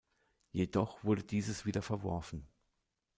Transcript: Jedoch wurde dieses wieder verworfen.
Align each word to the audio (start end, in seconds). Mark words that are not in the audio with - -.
Jedoch 0.51 1.03
wurde 1.03 1.23
dieses 1.23 1.67
wieder 1.67 1.83
verworfen. 1.83 2.47